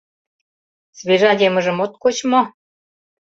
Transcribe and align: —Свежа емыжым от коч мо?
—Свежа 0.97 1.31
емыжым 1.47 1.77
от 1.83 1.93
коч 2.03 2.17
мо? 2.31 2.41